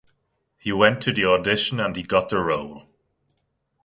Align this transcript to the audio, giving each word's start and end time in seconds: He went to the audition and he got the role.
He 0.57 0.71
went 0.71 0.99
to 1.03 1.13
the 1.13 1.25
audition 1.25 1.79
and 1.79 1.95
he 1.95 2.01
got 2.01 2.29
the 2.29 2.39
role. 2.41 2.87